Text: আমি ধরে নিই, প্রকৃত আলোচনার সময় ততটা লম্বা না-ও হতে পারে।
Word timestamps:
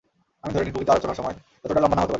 আমি 0.43 0.51
ধরে 0.53 0.65
নিই, 0.65 0.73
প্রকৃত 0.75 0.89
আলোচনার 0.93 1.17
সময় 1.19 1.35
ততটা 1.61 1.81
লম্বা 1.83 1.95
না-ও 1.95 2.01
হতে 2.01 2.01
পারে। 2.01 2.09